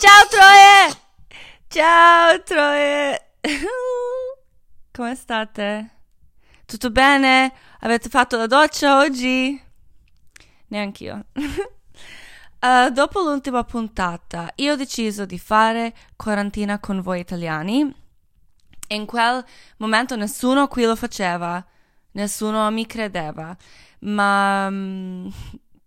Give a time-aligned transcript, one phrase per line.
[0.00, 1.00] Ciao Troie!
[1.68, 3.32] Ciao Troie!
[4.90, 5.90] Come state?
[6.64, 7.52] Tutto bene?
[7.80, 9.62] Avete fatto la doccia oggi?
[10.68, 11.26] Neanch'io.
[11.34, 17.94] uh, dopo l'ultima puntata, io ho deciso di fare quarantina con voi italiani.
[18.88, 19.44] In quel
[19.76, 21.62] momento nessuno qui lo faceva,
[22.12, 23.54] nessuno mi credeva,
[23.98, 25.30] ma um,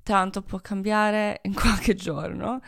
[0.03, 2.61] tanto può cambiare in qualche giorno.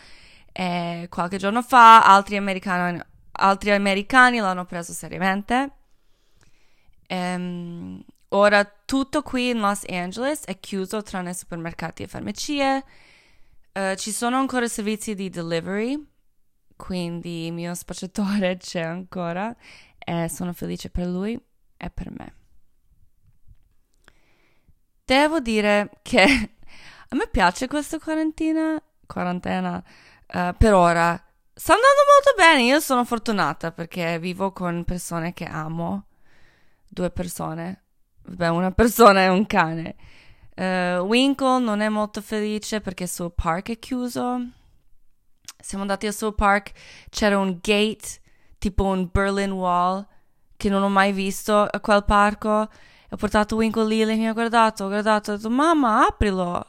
[0.58, 2.98] E qualche giorno fa altri americani,
[3.34, 5.72] altri americani l'hanno preso seriamente.
[7.09, 12.86] Um, ora tutto qui in Los Angeles è chiuso tranne supermercati e farmacie.
[13.73, 16.02] Uh, ci sono ancora servizi di delivery,
[16.78, 19.53] quindi il mio spacciatore c'è ancora
[20.00, 21.38] e sono felice per lui
[21.76, 22.34] e per me.
[25.03, 26.23] Devo dire che
[27.09, 29.84] a me piace questa quarantina, quarantena
[30.34, 31.22] uh, per ora.
[31.54, 36.08] Sta andando molto bene, io sono fortunata perché vivo con persone che amo,
[36.88, 37.84] due persone,
[38.22, 39.96] beh una persona e un cane.
[40.56, 44.40] Uh, Winkle non è molto felice perché il suo park è chiuso.
[45.58, 46.72] Siamo andati al suo park,
[47.09, 48.22] c'era un gate,
[48.58, 50.06] tipo un Berlin Wall,
[50.58, 52.70] che non ho mai visto a quel parco.
[53.09, 56.66] Ho portato Winkle lì, lei mi ha guardato, ho guardato, ho detto mamma aprilo.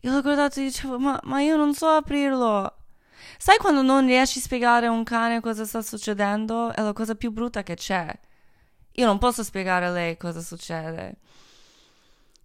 [0.00, 2.76] Io l'ho guardato e dicevo ma, ma io non so aprirlo.
[3.44, 6.72] Sai quando non riesci a spiegare a un cane cosa sta succedendo?
[6.72, 8.10] È la cosa più brutta che c'è.
[8.92, 11.16] Io non posso spiegare a lei cosa succede.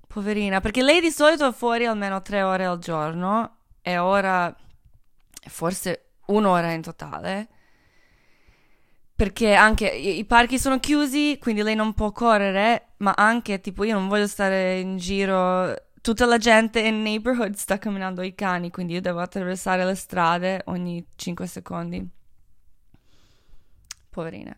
[0.07, 4.53] Poverina, perché lei di solito è fuori almeno tre ore al giorno e ora
[5.47, 7.47] forse un'ora in totale.
[9.15, 13.93] Perché anche i parchi sono chiusi, quindi lei non può correre, ma anche tipo io
[13.93, 15.73] non voglio stare in giro
[16.09, 20.63] tutta la gente in neighborhood sta camminando i cani, quindi io devo attraversare le strade
[20.65, 22.03] ogni 5 secondi.
[24.09, 24.57] Poverina.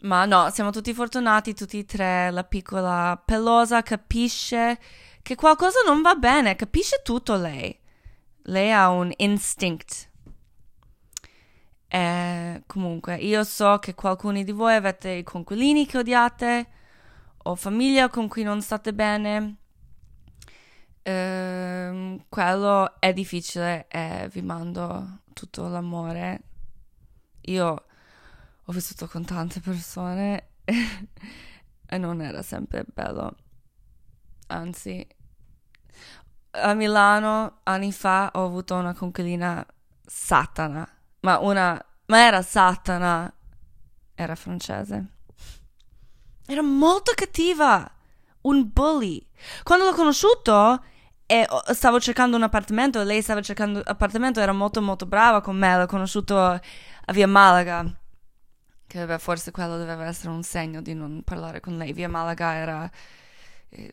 [0.00, 2.32] Ma no, siamo tutti fortunati, tutti e tre.
[2.32, 4.80] La piccola pelosa capisce
[5.22, 7.78] che qualcosa non va bene, capisce tutto lei.
[8.42, 10.10] Lei ha un instinct.
[11.86, 16.66] E comunque, io so che qualcuno di voi avete i conquilini che odiate
[17.44, 19.58] o famiglia con cui non state bene
[21.08, 26.42] ehm, quello è difficile e vi mando tutto l'amore.
[27.42, 27.84] Io
[28.64, 33.36] ho vissuto con tante persone e non era sempre bello.
[34.48, 35.06] Anzi,
[36.50, 39.66] a Milano anni fa ho avuto una conquilina
[40.04, 40.86] satana,
[41.20, 43.32] ma una ma era satana,
[44.14, 45.16] era francese.
[46.46, 47.90] Era molto cattiva,
[48.42, 49.26] un bully.
[49.62, 50.82] Quando l'ho conosciuto
[51.30, 55.56] e stavo cercando un appartamento lei stava cercando un appartamento, era molto molto brava con
[55.56, 56.60] me, l'ho conosciuto a
[57.12, 57.84] Via Malaga,
[58.88, 61.92] che beh, forse quello doveva essere un segno di non parlare con lei.
[61.92, 62.90] Via Malaga era...
[63.68, 63.92] Eh,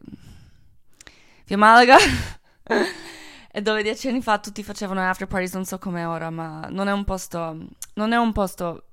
[1.45, 1.97] Via Malaga...
[3.51, 6.87] e dove dieci anni fa tutti facevano after parties, non so come ora, ma non
[6.87, 7.67] è un posto...
[7.95, 8.87] non è un posto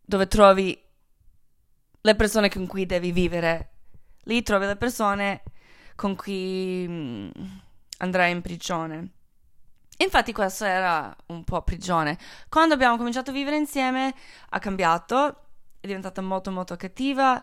[0.00, 0.82] dove trovi
[2.00, 3.72] le persone con cui devi vivere.
[4.22, 5.42] Lì trovi le persone
[5.98, 7.28] con cui mm,
[7.98, 9.14] andrai in prigione.
[9.96, 12.16] Infatti questo era un po' prigione.
[12.48, 14.14] Quando abbiamo cominciato a vivere insieme
[14.50, 15.40] ha cambiato,
[15.80, 17.42] è diventata molto molto cattiva.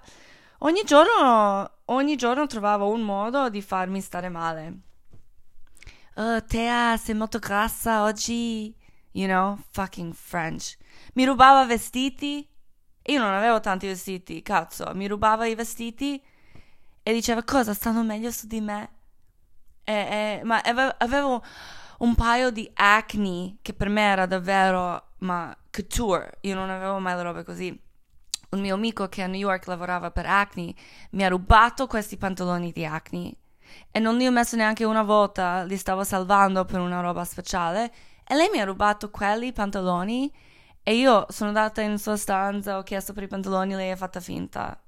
[0.60, 4.80] Ogni giorno, ogni giorno trovavo un modo di farmi stare male.
[6.16, 8.74] Oh, Tea, sei molto grassa oggi.
[9.12, 10.78] You know, fucking French.
[11.16, 12.48] Mi rubava vestiti.
[13.08, 14.90] Io non avevo tanti vestiti, cazzo.
[14.94, 16.24] Mi rubava i vestiti
[17.08, 18.90] e diceva cosa stanno meglio su di me.
[19.84, 20.60] E, e, ma
[20.98, 21.44] avevo
[22.00, 26.40] un paio di acne che per me era davvero ma couture.
[26.42, 27.80] Io non avevo mai le robe così.
[28.50, 30.74] Un mio amico che a New York lavorava per Acne
[31.12, 33.36] mi ha rubato questi pantaloni di Acne
[33.92, 37.94] e non li ho messo neanche una volta, li stavo salvando per una roba speciale
[38.26, 40.34] e lei mi ha rubato quelli pantaloni
[40.82, 44.20] e io sono andata in sua stanza, ho chiesto per i pantaloni, lei ha fatto
[44.20, 44.80] finta.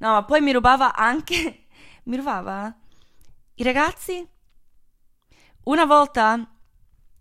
[0.00, 1.66] No, ma poi mi rubava anche.
[2.04, 2.74] mi rubava
[3.54, 4.26] i ragazzi.
[5.64, 6.48] Una volta.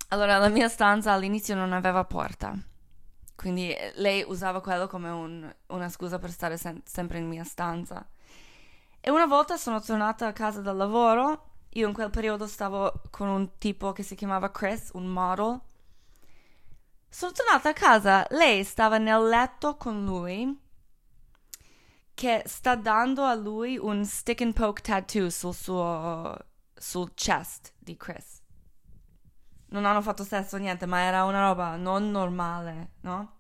[0.10, 2.58] Allora, la mia stanza all'inizio non aveva porta.
[3.36, 7.44] Quindi eh, lei usava quello come un, una scusa per stare sem- sempre in mia
[7.44, 8.08] stanza.
[9.02, 11.48] E una volta sono tornata a casa dal lavoro.
[11.74, 15.60] Io in quel periodo stavo con un tipo che si chiamava Chris, un model.
[17.10, 20.68] Sono tornata a casa, lei stava nel letto con lui
[22.20, 26.38] che sta dando a lui un stick and poke tattoo sul suo
[26.74, 28.42] sul chest di Chris.
[29.70, 33.38] non hanno fatto sesso, niente, ma era una roba non normale, no?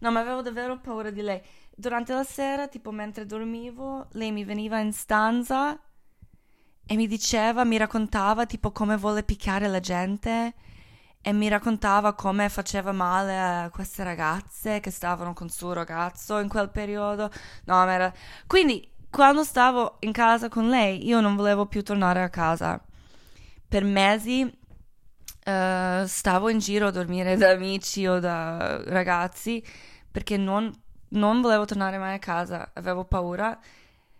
[0.00, 1.40] No, ma avevo davvero paura di lei.
[1.74, 5.80] Durante la sera, tipo mentre dormivo, lei mi veniva in stanza
[6.84, 10.52] e mi diceva, mi raccontava tipo come vuole picchiare la gente
[11.22, 16.48] e mi raccontava come faceva male a queste ragazze che stavano con suo ragazzo in
[16.48, 17.30] quel periodo.
[17.64, 18.12] No, era...
[18.46, 22.82] Quindi, quando stavo in casa con lei, io non volevo più tornare a casa.
[23.68, 29.64] Per mesi uh, stavo in giro a dormire da amici o da ragazzi
[30.10, 30.72] perché non,
[31.10, 33.58] non volevo tornare mai a casa, avevo paura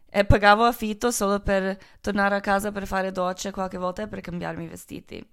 [0.09, 4.21] e pagavo affitto solo per tornare a casa per fare docce qualche volta e per
[4.21, 5.29] cambiarmi i vestiti.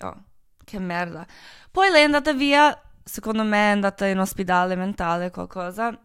[0.00, 0.22] Oh,
[0.64, 1.26] che merda.
[1.70, 5.98] Poi lei è andata via, secondo me è andata in ospedale mentale, qualcosa.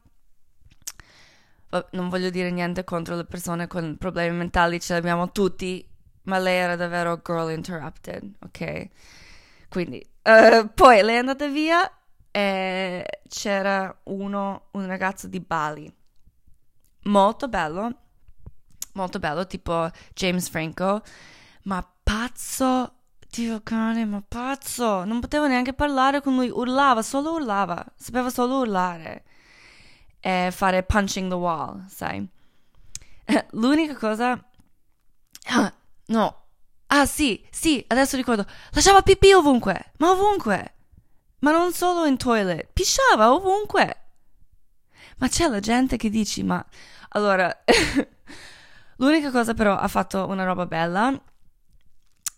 [1.92, 5.86] Non voglio dire niente contro le persone con problemi mentali, ce li abbiamo tutti,
[6.24, 8.88] ma lei era davvero girl interrupted, ok?
[9.69, 11.89] Quindi, uh, poi lei è andata via
[12.31, 15.94] e c'era uno, un ragazzo di Bali,
[17.04, 17.95] molto bello,
[18.94, 21.01] molto bello, tipo James Franco,
[21.63, 22.96] ma pazzo,
[23.29, 28.59] Dio cane, ma pazzo, non potevo neanche parlare con lui, urlava, solo urlava, sapeva solo
[28.59, 29.24] urlare
[30.19, 32.27] e fare punching the wall, sai.
[33.51, 34.44] L'unica cosa...
[36.09, 36.45] No.
[36.88, 38.45] Ah sì, sì, adesso ricordo.
[38.71, 40.75] Lasciava pipì ovunque, ma ovunque.
[41.39, 44.03] Ma non solo in toilet, pisciava ovunque.
[45.18, 46.65] Ma c'è la gente che dici, ma...
[47.09, 47.53] Allora,
[48.97, 51.21] l'unica cosa però ha fatto una roba bella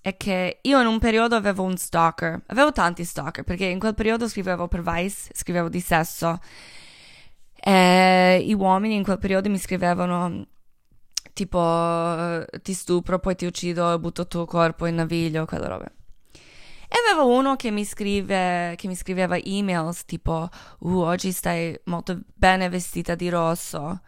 [0.01, 3.95] è che io in un periodo avevo un stalker, avevo tanti stalker perché in quel
[3.95, 6.39] periodo scrivevo per Vice, scrivevo di sesso
[7.61, 10.45] e i uomini in quel periodo mi scrivevano
[11.33, 15.93] tipo ti stupro, poi ti uccido e butto il tuo corpo in naviglio, quelle robe.
[16.87, 20.49] E avevo uno che mi, scrive, che mi scriveva emails tipo,
[20.79, 24.01] uh, oggi stai molto bene vestita di rosso.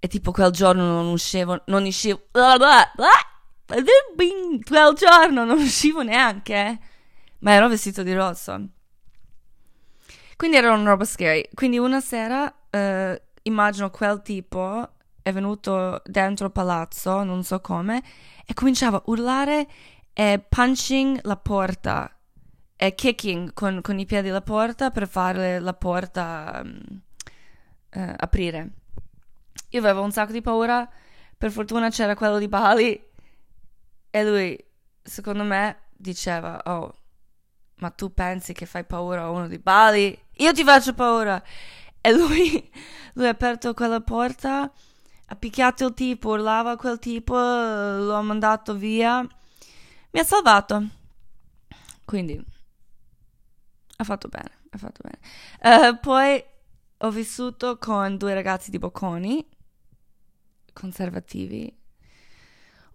[0.00, 3.08] E tipo quel giorno non uscivo, non uscivo, blah blah blah,
[3.68, 6.78] quel giorno non uscivo neanche,
[7.40, 8.68] ma ero vestito di rosso.
[10.36, 11.48] Quindi era una roba scary.
[11.52, 14.88] Quindi una sera, uh, immagino quel tipo
[15.20, 18.02] è venuto dentro il palazzo, non so come,
[18.46, 19.66] e cominciava a urlare
[20.12, 22.16] è punching la porta,
[22.74, 27.00] è kicking con, con i piedi la porta per fare la porta um,
[27.94, 28.70] uh, aprire.
[29.70, 30.88] Io avevo un sacco di paura,
[31.36, 33.07] per fortuna c'era quello di Bali
[34.10, 34.64] e lui,
[35.02, 36.94] secondo me, diceva, oh,
[37.76, 40.18] ma tu pensi che fai paura a uno di Bali?
[40.36, 41.42] Io ti faccio paura!
[42.00, 42.70] E lui,
[43.14, 44.70] lui ha aperto quella porta,
[45.30, 49.26] ha picchiato il tipo, urlava quel tipo, l'ho mandato via
[50.10, 50.88] mi ha salvato.
[52.04, 52.42] Quindi
[53.96, 55.90] ha fatto bene, ha fatto bene.
[55.90, 56.42] Uh, poi
[56.98, 59.46] ho vissuto con due ragazzi di Bocconi,
[60.72, 61.76] conservativi.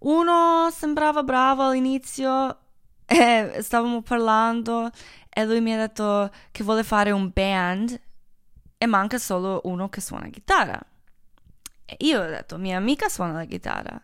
[0.03, 2.57] Uno sembrava bravo all'inizio
[3.05, 4.89] e stavamo parlando
[5.29, 8.01] e lui mi ha detto che vuole fare un band
[8.77, 10.79] e manca solo uno che suona chitarra.
[11.85, 14.01] E io ho detto, mia amica suona la chitarra.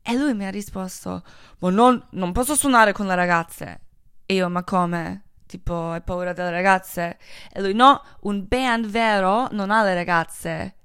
[0.00, 1.22] E lui mi ha risposto,
[1.58, 3.80] ma non, non posso suonare con le ragazze.
[4.24, 5.24] E io, ma come?
[5.46, 7.18] Tipo, hai paura delle ragazze?
[7.52, 10.76] E lui, no, un band vero non ha le ragazze.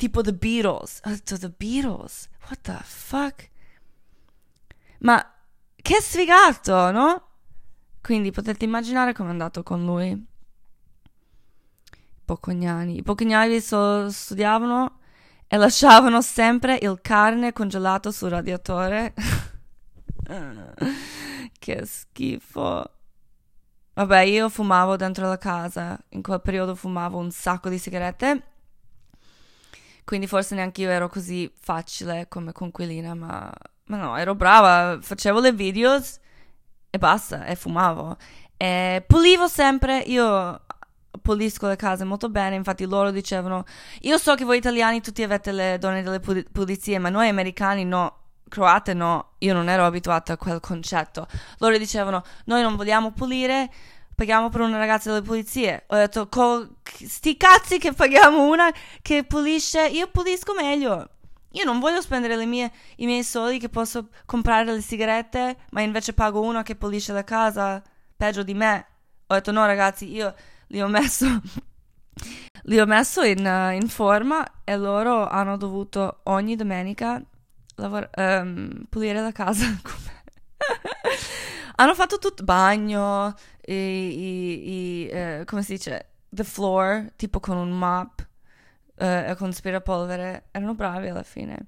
[0.00, 1.00] Tipo The Beatles.
[1.04, 2.30] Ho detto, The Beatles?
[2.44, 3.50] What the fuck?
[5.00, 5.22] Ma
[5.76, 7.26] che sfigato, no?
[8.00, 10.08] Quindi potete immaginare com'è andato con lui.
[10.08, 10.26] I
[12.24, 12.96] Pocognani.
[12.96, 15.00] I Pocognani so, studiavano
[15.46, 19.12] e lasciavano sempre il carne congelato sul radiatore.
[21.58, 22.90] che schifo.
[23.92, 28.49] Vabbè, io fumavo dentro la casa, in quel periodo fumavo un sacco di sigarette,
[30.04, 33.52] quindi forse neanche io ero così facile come conquilina, ma,
[33.84, 36.18] ma no, ero brava, facevo le videos
[36.90, 38.16] e basta, e fumavo.
[38.56, 40.60] E pulivo sempre, io
[41.22, 43.64] pulisco le case molto bene, infatti loro dicevano,
[44.00, 48.16] io so che voi italiani tutti avete le donne delle pulizie, ma noi americani no,
[48.48, 51.26] croate no, io non ero abituata a quel concetto.
[51.58, 53.70] Loro dicevano, noi non vogliamo pulire,
[54.20, 55.84] paghiamo per una ragazza delle pulizie.
[55.86, 56.28] Ho detto,
[56.84, 61.08] sti cazzi che paghiamo una che pulisce, io pulisco meglio.
[61.52, 66.12] Io non voglio spendere mie, i miei soldi che posso comprare le sigarette, ma invece
[66.12, 67.82] pago una che pulisce la casa,
[68.14, 68.86] peggio di me.
[69.28, 70.34] Ho detto no ragazzi, io
[70.66, 71.24] li ho messo,
[72.64, 77.22] li ho messo in, uh, in, forma e loro hanno dovuto ogni domenica
[77.76, 79.64] lavor- um, pulire la casa
[81.76, 83.34] hanno fatto tutto bagno,
[83.66, 88.26] i, i, i eh, come si dice, the floor, tipo con un mop
[89.00, 90.48] eh, con aspirapolvere.
[90.50, 91.66] Erano bravi alla fine.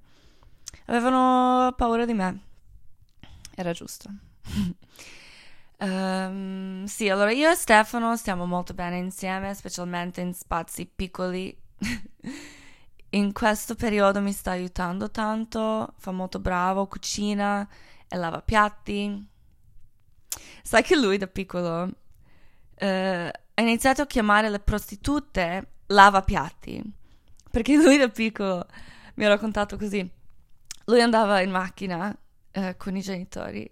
[0.87, 2.41] Avevano paura di me.
[3.55, 4.11] Era giusto.
[5.79, 11.57] um, sì, allora io e Stefano stiamo molto bene insieme, specialmente in spazi piccoli.
[13.11, 17.67] in questo periodo mi sta aiutando tanto, fa molto bravo, cucina
[18.09, 19.31] e lava piatti.
[20.63, 21.91] Sai che lui da piccolo uh,
[22.85, 26.83] ha iniziato a chiamare le prostitute lava piatti,
[27.51, 28.67] perché lui da piccolo
[29.15, 30.09] mi ha raccontato così.
[30.87, 32.17] Lui andava in macchina
[32.55, 33.71] uh, con i genitori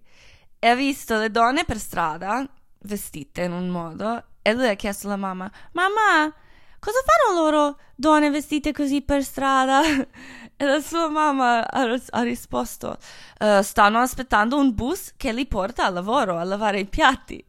[0.58, 2.48] e ha visto le donne per strada
[2.82, 6.32] vestite in un modo e lui ha chiesto alla mamma, mamma,
[6.80, 9.82] cosa fanno loro donne vestite così per strada?
[10.60, 12.98] E la sua mamma ha, ha risposto,
[13.38, 17.42] uh, stanno aspettando un bus che li porta al lavoro a lavare i piatti.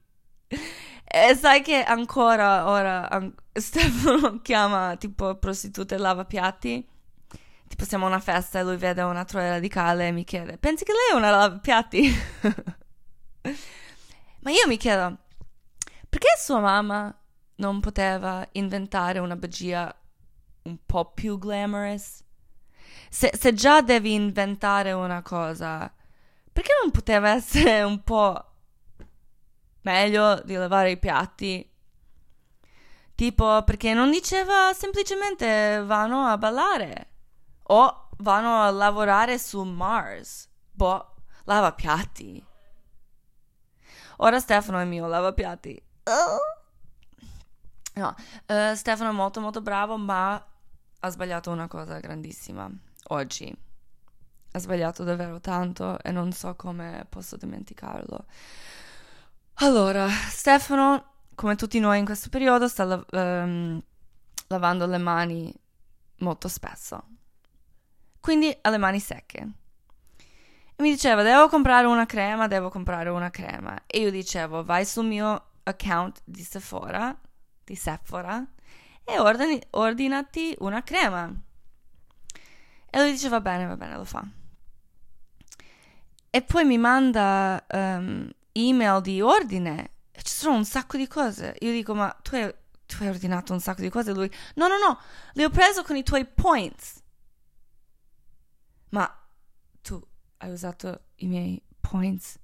[1.13, 6.87] E sai che ancora ora an- Stefano chiama tipo prostitute lavapiatti?
[7.67, 10.85] Tipo siamo a una festa e lui vede una troia radicale e mi chiede, pensi
[10.85, 12.15] che lei è una lavapiatti?
[14.39, 15.17] Ma io mi chiedo,
[16.07, 17.13] perché sua mamma
[17.61, 19.95] non poteva inventare una bugia
[20.63, 22.23] un po' più glamorous?
[23.09, 25.93] Se, se già devi inventare una cosa,
[26.51, 28.45] perché non poteva essere un po'
[29.81, 31.69] meglio di lavare i piatti?
[33.13, 37.09] Tipo, perché non diceva semplicemente vanno a ballare
[37.63, 40.49] o vanno a lavorare su Mars.
[40.71, 41.13] Boh,
[41.43, 42.43] lava piatti.
[44.17, 45.79] Ora Stefano è mio lavapiatti.
[46.05, 46.60] Oh.
[47.93, 48.15] No,
[48.47, 50.33] uh, Stefano è molto molto bravo, ma
[50.99, 52.69] ha sbagliato una cosa grandissima
[53.07, 53.53] oggi.
[54.53, 58.25] Ha sbagliato davvero tanto e non so come posso dimenticarlo.
[59.55, 61.05] Allora, Stefano,
[61.35, 63.81] come tutti noi in questo periodo, sta la- um,
[64.47, 65.53] lavando le mani
[66.17, 67.03] molto spesso.
[68.19, 69.49] Quindi ha le mani secche.
[70.77, 73.83] Mi diceva, devo comprare una crema, devo comprare una crema.
[73.85, 77.15] E io dicevo, vai sul mio account di Sephora,
[77.63, 78.45] di Sephora,
[79.03, 81.33] e ordini, ordinati una crema.
[82.89, 84.25] E lui dice, va bene, va bene, lo fa.
[86.29, 89.91] E poi mi manda um, email di ordine.
[90.11, 91.55] E ci sono un sacco di cose.
[91.59, 92.53] Io dico, ma tu hai,
[92.85, 94.11] tu hai ordinato un sacco di cose?
[94.11, 94.99] E lui, no, no, no,
[95.33, 97.01] le ho preso con i tuoi points.
[98.89, 99.09] Ma
[99.81, 100.01] tu
[100.37, 102.37] hai usato i miei points.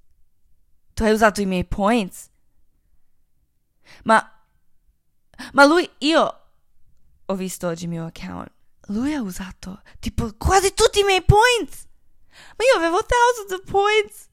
[0.94, 2.30] Tu hai usato i miei points.
[4.04, 4.32] Ma.
[5.52, 6.40] Ma lui, io
[7.26, 8.50] ho visto oggi il mio account.
[8.88, 11.86] Lui ha usato tipo quasi tutti i miei points.
[12.56, 14.28] Ma io avevo thousands of points.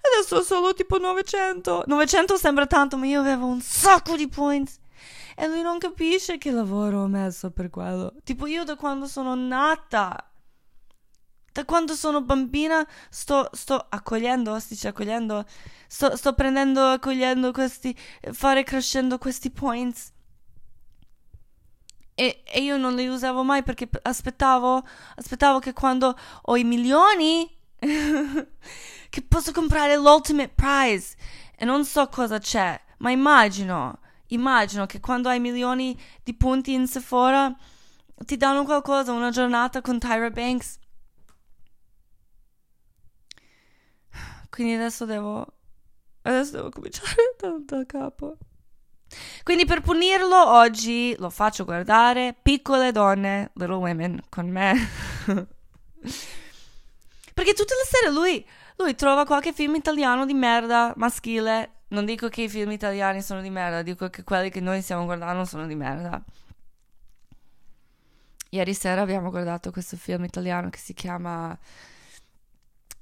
[0.00, 1.84] Adesso ho solo tipo 900.
[1.86, 4.78] 900 sembra tanto, ma io avevo un sacco di points.
[5.36, 8.14] E lui non capisce che lavoro ho messo per quello.
[8.24, 10.32] Tipo io da quando sono nata
[11.52, 15.44] da quando sono bambina sto, sto accogliendo, dice accogliendo,
[15.86, 17.94] sto, sto prendendo, accogliendo questi,
[18.32, 20.11] fare crescendo questi points.
[22.14, 27.50] E, e, io non li usavo mai perché aspettavo, aspettavo che quando ho i milioni,
[27.78, 31.16] che posso comprare l'ultimate prize.
[31.56, 36.86] E non so cosa c'è, ma immagino, immagino che quando hai milioni di punti in
[36.86, 37.54] Sephora,
[38.24, 40.80] ti danno qualcosa, una giornata con Tyra Banks
[44.52, 45.46] Quindi adesso devo.
[46.20, 48.36] Adesso devo cominciare da, da capo.
[49.42, 54.74] Quindi per punirlo oggi lo faccio guardare Piccole donne, Little Women, con me.
[57.34, 61.80] Perché tutte le sere lui, lui trova qualche film italiano di merda, maschile.
[61.88, 65.04] Non dico che i film italiani sono di merda, dico che quelli che noi stiamo
[65.04, 66.22] guardando sono di merda.
[68.50, 71.58] Ieri sera abbiamo guardato questo film italiano che si chiama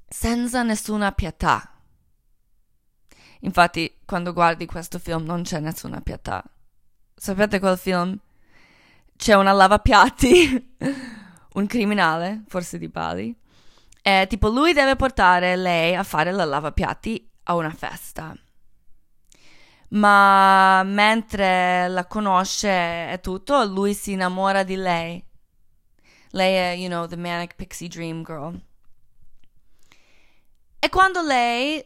[0.08, 1.69] senza nessuna pietà.
[3.40, 6.42] Infatti, quando guardi questo film non c'è nessuna pietà.
[7.14, 8.18] Sapete quel film?
[9.16, 10.76] C'è una lavapiatti,
[11.54, 13.34] un criminale, forse di Bali,
[14.02, 18.34] e tipo lui deve portare lei a fare la lavapiatti a una festa.
[19.90, 25.22] Ma mentre la conosce e tutto, lui si innamora di lei.
[26.30, 28.58] Lei è, you know, the manic pixie dream girl.
[30.78, 31.84] E quando lei,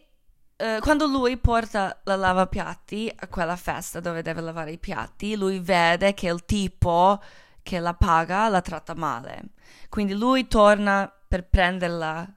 [0.56, 5.58] eh, quando lui porta la lavapiatti a quella festa dove deve lavare i piatti, lui
[5.58, 7.20] vede che il tipo
[7.62, 9.50] che la paga la tratta male.
[9.88, 12.32] Quindi lui torna per prenderla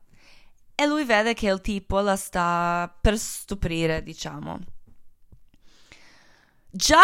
[0.73, 4.59] e lui vede che il tipo la sta per stuprire, diciamo.
[6.69, 7.01] Già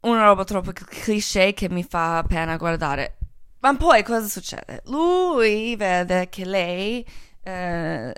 [0.00, 3.18] una roba troppo cliché che mi fa pena guardare.
[3.60, 4.82] Ma poi cosa succede?
[4.86, 7.06] Lui vede che lei
[7.42, 8.14] eh,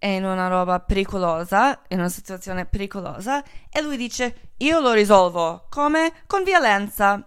[0.00, 5.66] è in una roba pericolosa, in una situazione pericolosa, e lui dice: Io lo risolvo.
[5.68, 6.12] Come?
[6.26, 7.22] Con violenza.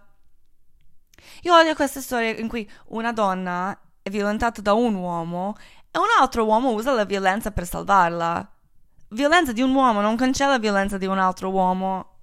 [1.42, 5.56] Io odio queste storie in cui una donna è violentata da un uomo
[5.90, 8.50] e un altro uomo usa la violenza per salvarla.
[9.10, 12.16] Violenza di un uomo non cancella violenza di un altro uomo.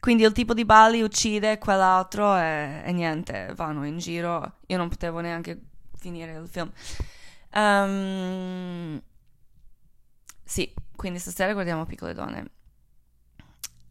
[0.00, 4.56] Quindi il tipo di Bali uccide quell'altro e, e, niente, vanno in giro.
[4.66, 5.60] Io non potevo neanche
[5.96, 6.70] finire il film.
[7.54, 9.00] Um,
[10.42, 12.50] sì, quindi stasera guardiamo Piccole Donne.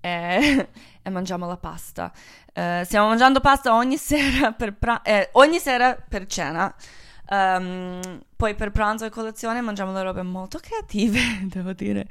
[0.02, 0.70] E,
[1.02, 2.12] e mangiamo la pasta.
[2.54, 6.74] Uh, stiamo mangiando pasta ogni sera per, pra- eh, ogni sera per cena.
[7.30, 12.08] Um, poi per pranzo e colazione mangiamo le robe molto creative, devo dire.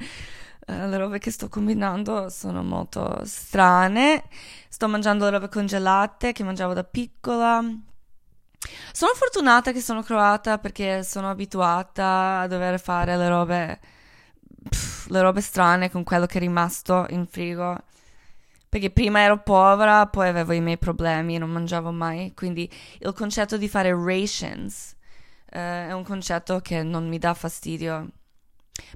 [0.66, 4.24] Uh, le robe che sto combinando sono molto strane.
[4.68, 7.62] Sto mangiando le robe congelate che mangiavo da piccola.
[8.92, 13.80] Sono fortunata che sono croata perché sono abituata a dover fare le robe,
[14.68, 17.78] pff, le robe strane con quello che è rimasto in frigo.
[18.68, 22.32] Perché prima ero povera, poi avevo i miei problemi, non mangiavo mai.
[22.34, 22.70] Quindi
[23.00, 24.94] il concetto di fare rations
[25.52, 28.08] uh, è un concetto che non mi dà fastidio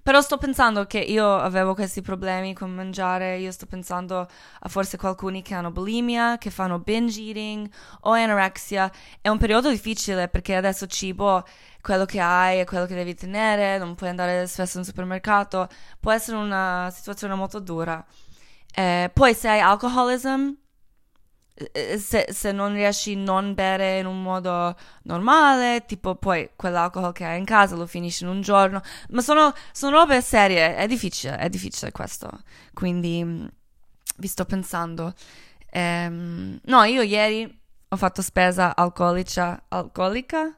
[0.03, 4.97] però sto pensando che io avevo questi problemi con mangiare, io sto pensando a forse
[4.97, 7.69] qualcuno che hanno bulimia, che fanno binge eating
[8.03, 8.91] o anorexia.
[9.21, 11.45] È un periodo difficile perché adesso cibo,
[11.81, 15.69] quello che hai è quello che devi tenere, non puoi andare spesso in supermercato,
[16.01, 18.05] può essere una situazione molto dura.
[18.75, 20.51] Eh, poi se hai alcoholism,
[21.99, 27.25] se, se, non riesci a non bere in un modo normale, tipo poi quell'alcol che
[27.25, 31.39] hai in casa lo finisci in un giorno, ma sono, sono robe serie, è difficile,
[31.39, 32.31] è difficile questo,
[32.75, 33.47] quindi mm,
[34.19, 35.15] vi sto pensando.
[35.71, 40.55] Ehm, no, io ieri ho fatto spesa alcolica, alcolica?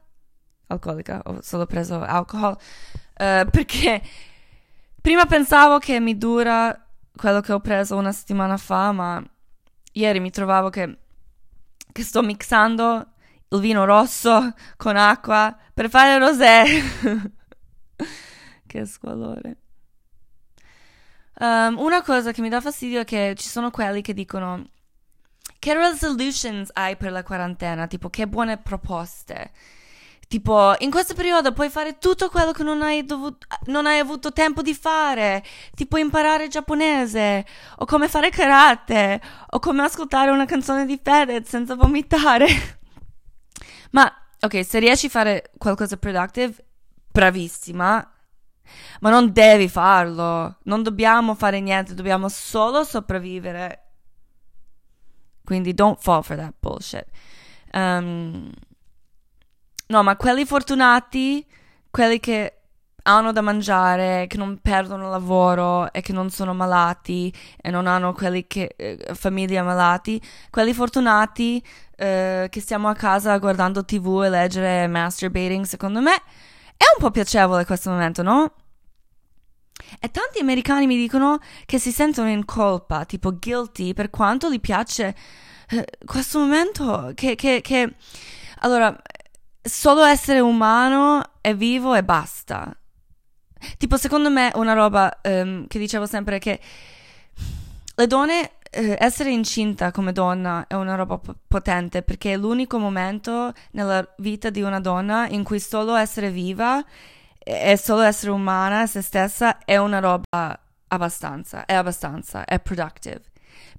[0.67, 2.55] Alcolica, ho solo preso alcol,
[3.17, 4.01] eh, perché
[5.01, 6.85] prima pensavo che mi dura
[7.15, 9.23] quello che ho preso una settimana fa, ma
[9.93, 10.97] ieri mi trovavo che,
[11.91, 13.13] che sto mixando
[13.49, 16.63] il vino rosso con acqua per fare rosé.
[18.67, 19.57] che squalore.
[21.39, 24.71] Um, una cosa che mi dà fastidio è che ci sono quelli che dicono
[25.57, 29.51] che resolutions hai per la quarantena, tipo che buone proposte.
[30.29, 34.31] Tipo, in questo periodo puoi fare tutto quello che non hai, dovuto, non hai avuto
[34.31, 37.43] tempo di fare, tipo imparare giapponese,
[37.77, 42.45] o come fare karate, o come ascoltare una canzone di Fedez senza vomitare.
[43.89, 44.07] Ma,
[44.39, 46.53] ok, se riesci a fare qualcosa productive,
[47.11, 48.13] bravissima,
[48.99, 50.57] ma non devi farlo.
[50.65, 53.85] Non dobbiamo fare niente, dobbiamo solo sopravvivere.
[55.43, 57.07] Quindi don't fall for that bullshit.
[57.73, 58.51] Um,
[59.91, 61.43] No, ma quelli fortunati,
[61.89, 62.59] quelli che
[63.03, 68.13] hanno da mangiare, che non perdono lavoro e che non sono malati e non hanno
[68.13, 70.21] quelli che eh, famiglie malati,
[70.51, 71.63] quelli fortunati
[71.95, 77.09] eh, che stiamo a casa guardando TV e leggere masturbating, secondo me è un po'
[77.09, 78.53] piacevole questo momento, no?
[79.99, 84.59] E tanti americani mi dicono che si sentono in colpa, tipo guilty, per quanto gli
[84.59, 85.15] piace
[85.69, 87.95] eh, questo momento che, che, che...
[88.59, 88.95] Allora,
[89.61, 92.75] solo essere umano è vivo e basta.
[93.77, 96.59] Tipo, secondo me, una roba um, che dicevo sempre è che
[97.95, 102.77] le donne, eh, essere incinta come donna è una roba p- potente perché è l'unico
[102.77, 106.83] momento nella vita di una donna in cui solo essere viva
[107.39, 113.21] e solo essere umana, se stessa, è una roba abbastanza, è abbastanza, è productive.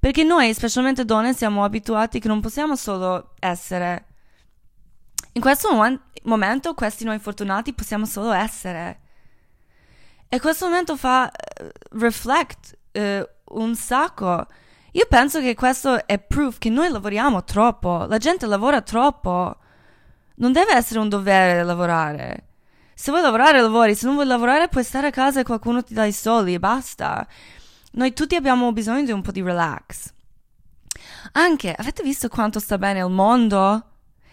[0.00, 4.06] Perché noi, specialmente donne, siamo abituati che non possiamo solo essere
[5.32, 9.00] in questo mom- momento, questi noi fortunati possiamo solo essere.
[10.28, 14.46] E questo momento fa uh, reflect uh, un sacco.
[14.92, 18.06] Io penso che questo è proof che noi lavoriamo troppo.
[18.08, 19.56] La gente lavora troppo.
[20.36, 22.46] Non deve essere un dovere lavorare.
[22.94, 23.94] Se vuoi lavorare, lavori.
[23.94, 26.58] Se non vuoi lavorare, puoi stare a casa e qualcuno ti dà i soldi e
[26.58, 27.26] basta.
[27.92, 30.12] Noi tutti abbiamo bisogno di un po' di relax.
[31.32, 33.84] Anche, avete visto quanto sta bene il mondo?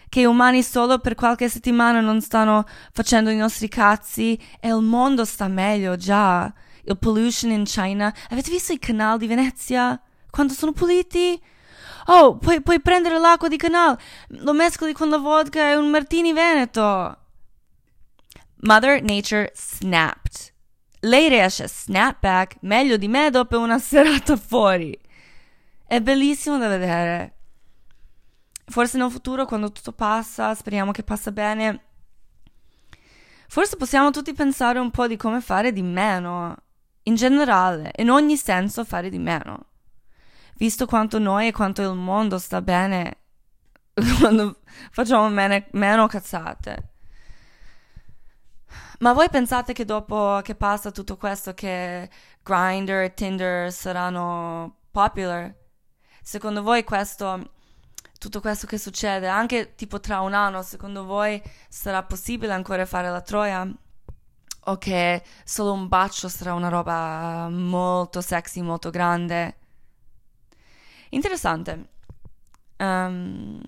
[0.10, 4.82] Che i umani solo per qualche settimana non stanno facendo i nostri cazzi e il
[4.82, 6.52] mondo sta meglio già.
[6.84, 8.14] Il pollution in China.
[8.30, 10.02] Avete visto i canali di Venezia?
[10.30, 11.42] Quando sono puliti?
[12.06, 16.32] Oh, puoi, puoi prendere l'acqua di canale, lo mescoli con la vodka e un martini
[16.32, 17.18] veneto.
[18.62, 20.54] Mother Nature snapped.
[21.02, 24.98] Lei riesce a snap back meglio di me dopo una serata fuori.
[25.86, 27.37] È bellissimo da vedere.
[28.70, 31.86] Forse nel futuro, quando tutto passa, speriamo che passa bene,
[33.48, 36.56] forse possiamo tutti pensare un po' di come fare di meno.
[37.04, 39.68] In generale, in ogni senso fare di meno.
[40.56, 43.20] Visto quanto noi e quanto il mondo sta bene
[44.20, 44.60] quando
[44.92, 46.90] facciamo meno, meno cazzate.
[49.00, 52.10] Ma voi pensate che dopo che passa tutto questo che
[52.44, 55.56] Grindr e Tinder saranno popular?
[56.22, 57.52] Secondo voi questo
[58.18, 63.10] tutto questo che succede, anche tipo tra un anno, secondo voi sarà possibile ancora fare
[63.10, 63.68] la troia?
[64.70, 69.58] O che solo un bacio sarà una roba molto sexy, molto grande?
[71.10, 71.90] Interessante.
[72.78, 73.62] Um,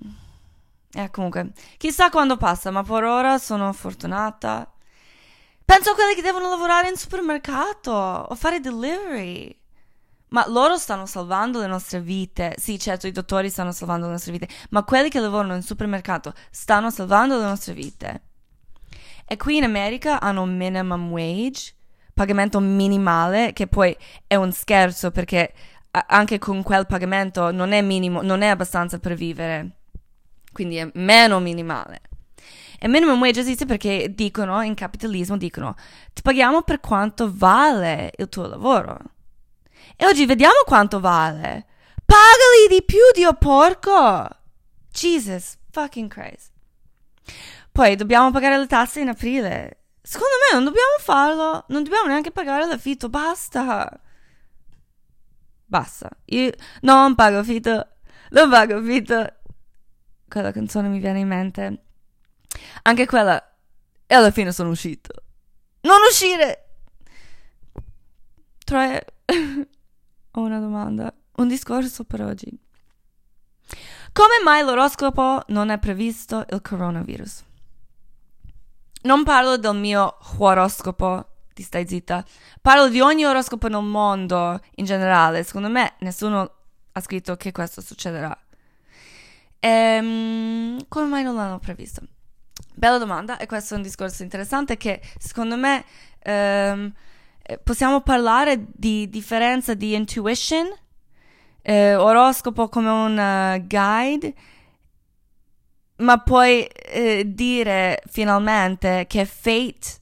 [0.92, 4.72] eh, comunque, chissà quando passa, ma per ora sono fortunata.
[5.64, 9.59] Penso a quelli che devono lavorare in supermercato o fare delivery.
[10.30, 12.56] Ma loro stanno salvando le nostre vite.
[12.58, 16.34] Sì, certo, i dottori stanno salvando le nostre vite, ma quelli che lavorano in supermercato
[16.52, 18.22] stanno salvando le nostre vite.
[19.26, 21.74] E qui in America hanno minimum wage,
[22.14, 23.96] pagamento minimale, che poi
[24.28, 25.54] è un scherzo perché
[25.92, 29.78] anche con quel pagamento non è minimo, non è abbastanza per vivere.
[30.52, 32.02] Quindi è meno minimale.
[32.80, 35.76] E minimum wage esiste perché dicono, in capitalismo dicono,
[36.14, 38.98] ti paghiamo per quanto vale il tuo lavoro.
[40.02, 41.66] E oggi vediamo quanto vale.
[42.06, 44.30] Pagali di più, Dio porco!
[44.94, 46.54] Jesus fucking Christ.
[47.70, 49.88] Poi dobbiamo pagare le tasse in aprile.
[50.02, 51.66] Secondo me non dobbiamo farlo.
[51.68, 53.10] Non dobbiamo neanche pagare l'affitto.
[53.10, 54.02] Basta.
[55.66, 56.10] Basta.
[56.28, 56.52] Io
[56.84, 57.88] non pago affitto.
[58.30, 59.34] Non pago affitto.
[60.30, 61.84] Quella canzone mi viene in mente.
[62.84, 63.54] Anche quella.
[64.08, 65.12] E alla fine sono uscito.
[65.82, 66.70] Non uscire!
[68.64, 69.04] Troia.
[70.32, 72.58] ho una domanda, un discorso per oggi.
[74.12, 77.44] Come mai l'oroscopo non è previsto il coronavirus?
[79.04, 82.26] Non parlo del mio oroscopo, ti stai zitta.
[82.62, 85.44] Parlo di ogni oroscopo nel mondo in generale.
[85.44, 86.52] Secondo me nessuno
[86.92, 88.38] ha scritto che questo succederà.
[89.60, 92.02] Ehm, come mai non l'hanno previsto?
[92.74, 95.84] Bella domanda e questo è un discorso interessante che secondo me
[96.20, 96.92] eh,
[97.64, 100.68] possiamo parlare di differenza di intuition,
[101.62, 104.34] eh, oroscopo come un uh, guide,
[105.98, 109.98] ma poi eh, dire finalmente che fate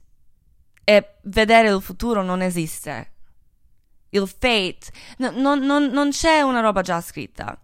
[0.83, 3.13] e vedere il futuro non esiste.
[4.09, 7.59] Il fate, no, no, no, non c'è una roba già scritta.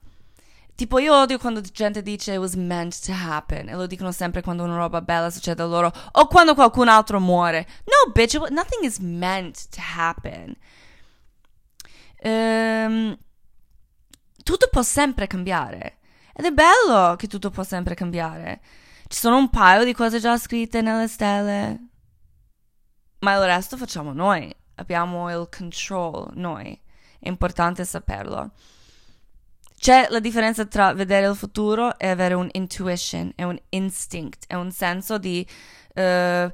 [0.76, 3.70] Tipo, io odio quando gente dice it was meant to happen.
[3.70, 5.92] E lo dicono sempre quando una roba bella succede a loro.
[6.14, 7.68] O quando qualcun altro muore.
[7.86, 10.56] No, bitch, nothing is meant to happen.
[12.24, 13.16] Um,
[14.44, 16.00] tutto può sempre cambiare.
[16.34, 18.62] Ed è bello che tutto può sempre cambiare.
[19.08, 21.88] Ci sono un paio di cose già scritte nelle stelle.
[23.20, 24.52] Ma il resto facciamo noi.
[24.76, 26.80] Abbiamo il control noi.
[27.20, 28.52] È importante saperlo.
[29.84, 34.54] C'è la differenza tra vedere il futuro e avere un intuition, è un instinct, è
[34.54, 35.46] un senso di...
[35.94, 36.50] Uh,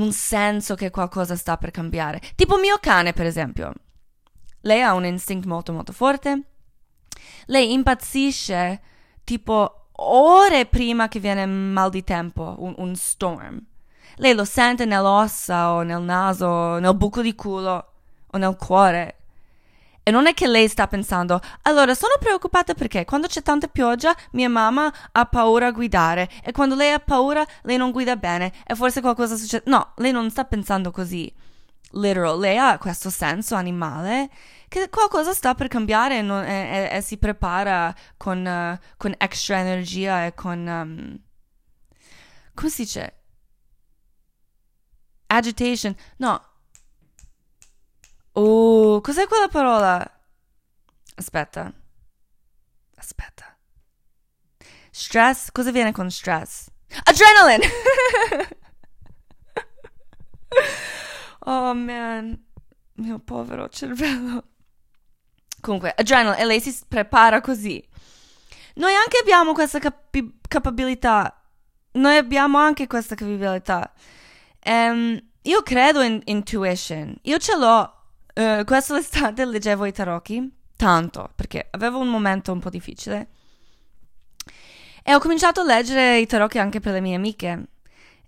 [0.00, 2.22] un senso che qualcosa sta per cambiare.
[2.34, 3.74] Tipo mio cane, per esempio.
[4.62, 6.44] Lei ha un instinct molto molto forte.
[7.44, 8.80] Lei impazzisce
[9.22, 13.62] tipo ore prima che viene mal di tempo, un, un storm.
[14.16, 17.92] Lei lo sente nell'ossa o nel naso, nel buco di culo
[18.28, 19.21] o nel cuore.
[20.04, 24.14] E non è che lei sta pensando, allora sono preoccupata perché quando c'è tanta pioggia
[24.32, 28.52] mia mamma ha paura a guidare e quando lei ha paura lei non guida bene
[28.66, 29.70] e forse qualcosa succede.
[29.70, 31.32] No, lei non sta pensando così.
[31.92, 34.30] Literal, lei ha questo senso animale
[34.66, 39.14] che qualcosa sta per cambiare e, non, e, e, e si prepara con, uh, con,
[39.18, 40.66] extra energia e con...
[40.66, 41.18] Um,
[42.54, 43.16] come si dice?
[45.26, 45.94] Agitation.
[46.16, 46.51] No,
[48.34, 50.20] Oh, cos'è quella parola?
[51.16, 51.72] Aspetta.
[52.96, 53.56] Aspetta.
[54.90, 55.50] Stress?
[55.52, 56.68] Cosa viene con stress?
[57.04, 57.68] Adrenaline!
[61.40, 62.42] oh man,
[62.94, 64.44] mio povero cervello.
[65.60, 67.86] Comunque, adrenaline, e lei si prepara così.
[68.74, 71.38] Noi anche abbiamo questa capi- capabilità.
[71.92, 73.92] Noi abbiamo anche questa capabilità.
[74.64, 77.14] Um, io credo in intuition.
[77.22, 78.01] Io ce l'ho
[78.34, 83.28] Uh, questa estate leggevo i tarocchi, tanto, perché avevo un momento un po' difficile.
[85.02, 87.66] E ho cominciato a leggere i tarocchi anche per le mie amiche.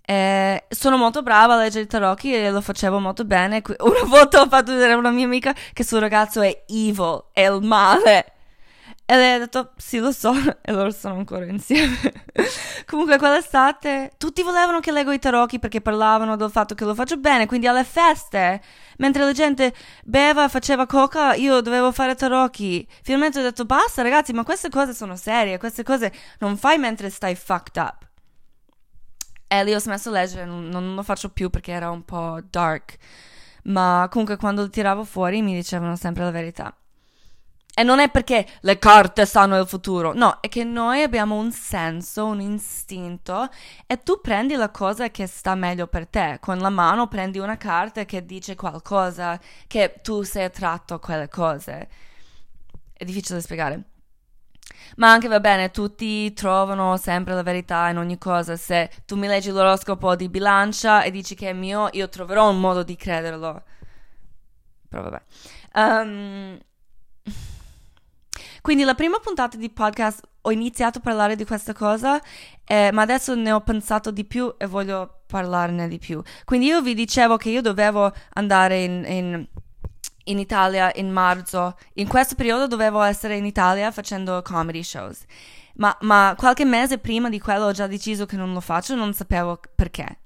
[0.07, 3.61] Eh, sono molto brava a leggere i tarocchi e lo facevo molto bene.
[3.79, 7.47] Una volta ho fatto vedere a una mia amica che suo ragazzo è evil, è
[7.47, 8.33] il male.
[9.07, 11.95] E lei ha detto, sì lo so, e loro sono ancora insieme.
[12.87, 17.17] Comunque quell'estate tutti volevano che leggo i tarocchi perché parlavano del fatto che lo faccio
[17.17, 18.61] bene, quindi alle feste,
[18.97, 22.87] mentre la gente beva, faceva coca, io dovevo fare tarocchi.
[23.03, 27.11] Finalmente ho detto, basta ragazzi, ma queste cose sono serie, queste cose non fai mentre
[27.11, 28.07] stai fucked up.
[29.47, 32.39] E lì ho smesso di leggere, non, non lo faccio più perché era un po'
[32.49, 32.97] dark.
[33.65, 36.75] Ma comunque quando lo tiravo fuori mi dicevano sempre la verità.
[37.77, 41.51] E non è perché le carte sanno il futuro, no, è che noi abbiamo un
[41.51, 43.49] senso, un istinto
[43.85, 46.37] e tu prendi la cosa che sta meglio per te.
[46.39, 51.27] Con la mano prendi una carta che dice qualcosa, che tu sei attratto a quelle
[51.27, 51.89] cose.
[52.93, 53.83] È difficile da spiegare.
[54.95, 58.55] Ma anche va bene, tutti trovano sempre la verità in ogni cosa.
[58.55, 62.59] Se tu mi leggi l'oroscopo di bilancia e dici che è mio, io troverò un
[62.61, 63.63] modo di crederlo.
[64.87, 65.21] Però vabbè.
[65.73, 66.57] Um,
[68.65, 72.19] quindi la prima puntata di podcast ho iniziato a parlare di questa cosa,
[72.63, 76.19] eh, ma adesso ne ho pensato di più e voglio parlarne di più.
[76.45, 79.47] Quindi io vi dicevo che io dovevo andare in, in,
[80.23, 81.77] in Italia in marzo.
[81.93, 85.25] In questo periodo dovevo essere in Italia facendo comedy shows.
[85.75, 89.13] Ma, ma qualche mese prima di quello ho già deciso che non lo faccio, non
[89.13, 90.21] sapevo perché.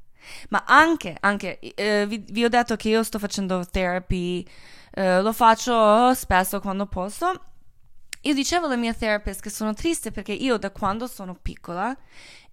[0.48, 4.48] Ma anche, anche eh, vi, vi, ho detto che io sto facendo therapy,
[4.92, 7.49] eh, lo faccio spesso quando posso
[8.22, 11.96] io dicevo alla mia therapist che sono triste perché io da quando sono piccola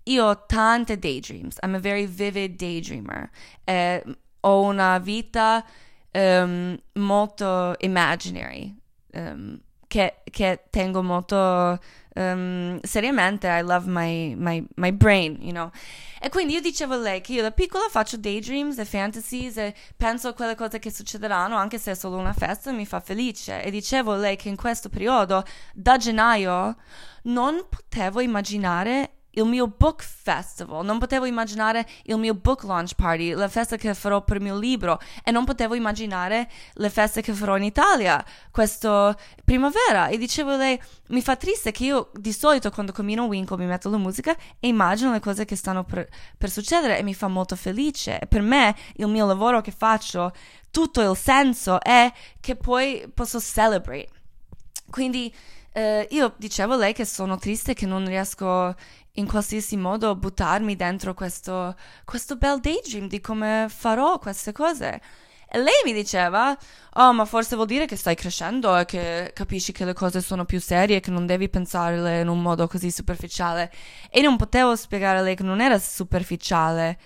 [0.09, 1.59] io ho tante daydreams.
[1.63, 3.31] I'm a very vivid daydreamer.
[3.65, 4.03] Eh,
[4.41, 5.65] ho una vita
[6.13, 8.75] um, molto imaginary
[9.15, 11.79] um, che, che, tengo molto
[12.15, 13.49] um, seriamente.
[13.49, 15.71] I love my, my, my brain, you know.
[16.27, 19.75] E quindi io dicevo a lei che io da piccola faccio daydreams e fantasies e
[19.97, 23.63] penso a quelle cose che succederanno, anche se è solo una festa, mi fa felice.
[23.63, 26.79] E dicevo a lei che in questo periodo, da gennaio,
[27.27, 33.33] non potevo immaginare il mio book festival, non potevo immaginare il mio book launch party,
[33.33, 37.33] la festa che farò per il mio libro e non potevo immaginare le feste che
[37.33, 40.09] farò in Italia questo primavera.
[40.09, 43.91] E dicevo lei mi fa triste che io di solito quando cammino Winkle mi metto
[43.91, 47.57] la musica e immagino le cose che stanno per, per succedere e mi fa molto
[47.57, 48.21] felice.
[48.29, 50.33] Per me il mio lavoro che faccio
[50.71, 54.09] tutto il senso è che poi posso celebrate.
[54.89, 55.35] Quindi
[55.77, 58.75] eh, io dicevo a lei che sono triste che non riesco
[59.13, 65.01] in qualsiasi modo buttarmi dentro questo, questo bel daydream di come farò queste cose.
[65.47, 66.57] E lei mi diceva,
[66.95, 70.47] oh ma forse vuol dire che stai crescendo e che capisci che le cose sono
[70.47, 73.71] più serie che non devi pensarle in un modo così superficiale.
[74.11, 76.99] E non potevo spiegare a lei che non era superficiale.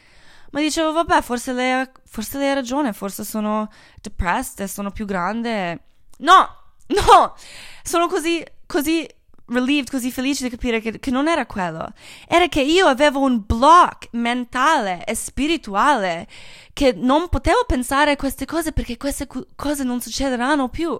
[0.53, 3.69] Ma dicevo, vabbè, forse lei, ha, forse lei ha ragione, forse sono
[4.01, 5.81] depressed e sono più grande.
[6.19, 6.57] No,
[6.87, 7.35] no,
[7.83, 9.05] sono così, così
[9.47, 11.93] relieved, così felice di capire che, che, non era quello.
[12.29, 16.29] Era che io avevo un block mentale e spirituale
[16.73, 20.99] che non potevo pensare a queste cose perché queste cose non succederanno più.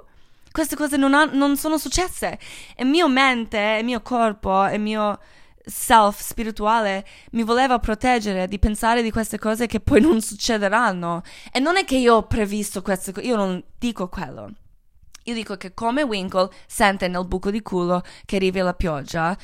[0.51, 2.39] Queste cose non, ha, non sono successe.
[2.75, 5.21] E mio mente, e mio corpo, e mio
[5.65, 11.23] self spirituale mi voleva proteggere di pensare di queste cose che poi non succederanno.
[11.53, 14.51] E non è che io ho previsto queste cose, io non dico quello.
[15.25, 19.37] Io dico che come Winkle sente nel buco di culo che arriva la pioggia,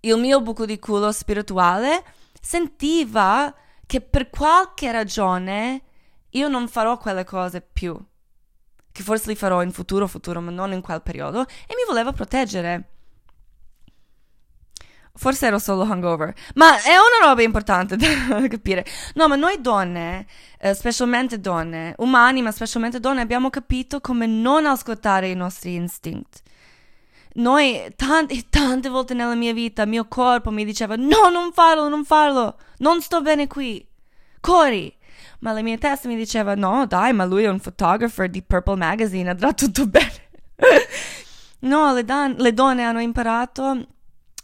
[0.00, 2.04] il mio buco di culo spirituale
[2.40, 3.54] sentiva
[3.86, 5.82] che per qualche ragione
[6.30, 7.98] io non farò quelle cose più.
[8.90, 11.42] Che forse li farò in futuro, futuro, ma non in quel periodo.
[11.42, 12.91] E mi voleva proteggere.
[15.14, 18.84] Forse ero solo hungover, ma è una roba importante da capire.
[19.14, 20.26] No, ma noi donne,
[20.58, 26.40] eh, specialmente donne, umani, ma specialmente donne, abbiamo capito come non ascoltare i nostri istinti.
[27.34, 31.88] Noi, tante, tante volte nella mia vita, il mio corpo mi diceva: No, non farlo,
[31.88, 33.86] non farlo, non sto bene qui,
[34.40, 34.94] corri.
[35.40, 38.76] Ma la mia testa mi diceva: No, dai, ma lui è un photographer di Purple
[38.76, 40.30] Magazine, andrà tutto bene.
[41.60, 43.86] no, le, dan- le donne hanno imparato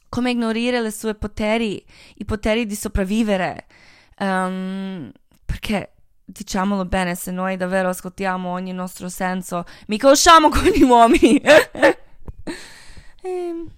[0.09, 1.85] come ignorare i suoi poteri,
[2.17, 3.67] i poteri di sopravvivere.
[4.19, 5.13] Um,
[5.45, 5.93] perché
[6.25, 11.41] diciamolo bene, se noi davvero ascoltiamo ogni nostro senso, mica usciamo con gli uomini.
[11.41, 11.99] e,
[13.23, 13.71] ehm,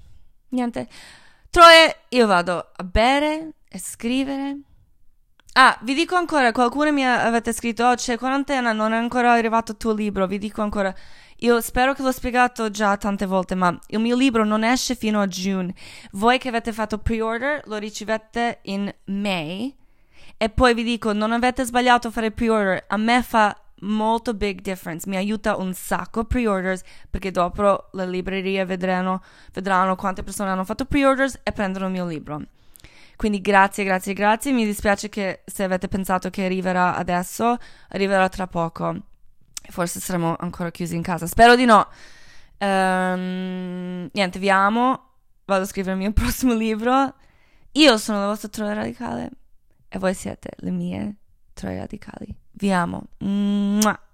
[0.48, 0.88] niente.
[1.50, 4.60] Troie, io vado a bere e scrivere.
[5.54, 9.72] Ah, vi dico ancora, qualcuno mi avete scritto, oh c'è quarantena, non è ancora arrivato
[9.72, 10.94] il tuo libro, vi dico ancora,
[11.40, 15.20] io spero che l'ho spiegato già tante volte, ma il mio libro non esce fino
[15.20, 15.72] a giugno.
[16.12, 19.74] Voi che avete fatto pre-order lo ricevete in May
[20.36, 24.60] E poi vi dico, non avete sbagliato a fare pre-order, a me fa molto big
[24.60, 29.22] difference, mi aiuta un sacco pre-orders perché dopo le librerie vedranno,
[29.52, 32.42] vedranno quante persone hanno fatto pre-orders e prendono il mio libro.
[33.16, 34.52] Quindi grazie, grazie, grazie.
[34.52, 37.58] Mi dispiace che se avete pensato che arriverà adesso,
[37.90, 39.09] arriverà tra poco.
[39.70, 41.26] Forse saremo ancora chiusi in casa.
[41.26, 41.88] Spero di no.
[42.58, 45.08] Um, niente, vi amo.
[45.44, 47.14] Vado a scrivere il mio prossimo libro.
[47.72, 49.30] Io sono la vostra troia radicale
[49.88, 51.16] e voi siete le mie
[51.52, 52.34] troie radicali.
[52.52, 53.04] Vi amo.
[53.18, 54.09] Mua.